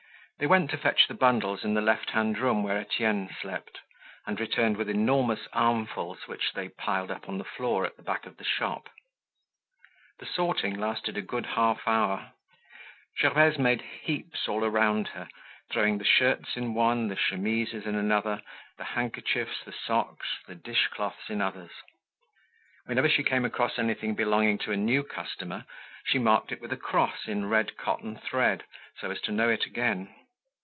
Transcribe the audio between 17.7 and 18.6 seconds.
in another,